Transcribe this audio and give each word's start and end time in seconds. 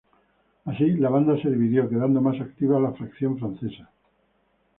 Así 0.65 0.93
la 0.93 1.09
banda 1.11 1.39
se 1.39 1.47
dividió, 1.51 1.87
quedando 1.87 2.21
más 2.21 2.41
activa 2.41 2.79
la 2.79 2.91
fracción 2.93 3.37
francesa. 3.37 3.91